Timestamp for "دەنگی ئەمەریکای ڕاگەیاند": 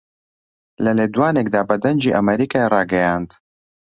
1.83-3.29